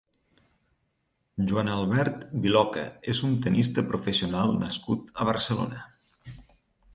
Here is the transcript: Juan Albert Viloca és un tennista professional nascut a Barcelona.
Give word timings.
Juan 1.51 1.69
Albert 1.73 2.23
Viloca 2.45 2.85
és 3.13 3.21
un 3.29 3.35
tennista 3.45 3.85
professional 3.93 4.55
nascut 4.65 5.15
a 5.15 5.29
Barcelona. 5.31 5.85